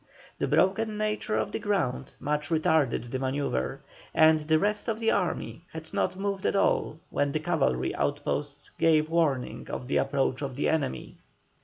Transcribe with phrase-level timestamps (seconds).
[0.39, 3.81] The broken nature of the ground much retarded the manœuvre,
[4.15, 8.71] and the rest of the army had not moved at all when the cavalry outposts
[8.79, 11.19] gave warning of the approach of the enemy.